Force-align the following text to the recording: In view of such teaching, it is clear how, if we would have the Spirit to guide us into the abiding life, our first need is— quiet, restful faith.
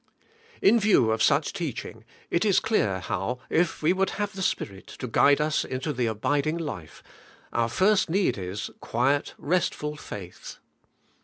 In 0.63 0.79
view 0.79 1.11
of 1.11 1.21
such 1.21 1.53
teaching, 1.53 2.05
it 2.31 2.43
is 2.43 2.59
clear 2.59 3.01
how, 3.01 3.37
if 3.51 3.83
we 3.83 3.93
would 3.93 4.09
have 4.17 4.33
the 4.33 4.41
Spirit 4.41 4.87
to 4.87 5.05
guide 5.07 5.39
us 5.39 5.63
into 5.63 5.93
the 5.93 6.07
abiding 6.07 6.57
life, 6.57 7.03
our 7.53 7.69
first 7.69 8.09
need 8.09 8.35
is— 8.35 8.71
quiet, 8.81 9.35
restful 9.37 9.95
faith. 9.95 10.57